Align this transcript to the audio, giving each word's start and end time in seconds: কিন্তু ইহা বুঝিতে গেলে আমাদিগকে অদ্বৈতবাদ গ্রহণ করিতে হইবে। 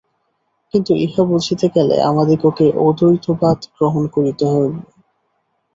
কিন্তু 0.73 0.91
ইহা 0.97 1.23
বুঝিতে 1.25 1.67
গেলে 1.75 1.95
আমাদিগকে 2.09 2.65
অদ্বৈতবাদ 2.79 3.59
গ্রহণ 3.75 4.03
করিতে 4.15 4.45
হইবে। 4.51 4.81